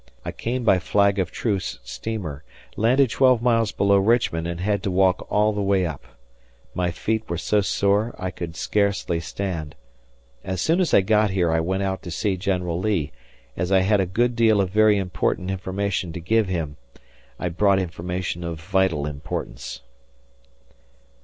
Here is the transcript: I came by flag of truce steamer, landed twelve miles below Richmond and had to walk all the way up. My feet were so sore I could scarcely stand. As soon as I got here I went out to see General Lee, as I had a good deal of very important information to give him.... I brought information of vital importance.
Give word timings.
I 0.25 0.31
came 0.31 0.63
by 0.63 0.79
flag 0.79 1.19
of 1.19 1.29
truce 1.31 1.77
steamer, 1.83 2.43
landed 2.75 3.11
twelve 3.11 3.39
miles 3.39 3.71
below 3.71 3.97
Richmond 3.97 4.47
and 4.47 4.59
had 4.59 4.81
to 4.81 4.89
walk 4.89 5.27
all 5.31 5.53
the 5.53 5.61
way 5.61 5.85
up. 5.85 6.03
My 6.73 6.89
feet 6.89 7.29
were 7.29 7.37
so 7.37 7.61
sore 7.61 8.15
I 8.17 8.31
could 8.31 8.55
scarcely 8.55 9.19
stand. 9.19 9.75
As 10.43 10.59
soon 10.59 10.79
as 10.81 10.91
I 10.91 11.01
got 11.01 11.29
here 11.29 11.51
I 11.51 11.59
went 11.59 11.83
out 11.83 12.01
to 12.01 12.09
see 12.09 12.35
General 12.35 12.79
Lee, 12.79 13.11
as 13.55 13.71
I 13.71 13.81
had 13.81 13.99
a 13.99 14.07
good 14.07 14.35
deal 14.35 14.59
of 14.59 14.71
very 14.71 14.97
important 14.97 15.51
information 15.51 16.11
to 16.13 16.19
give 16.19 16.47
him.... 16.47 16.77
I 17.37 17.49
brought 17.49 17.77
information 17.77 18.43
of 18.43 18.59
vital 18.59 19.05
importance. 19.05 19.81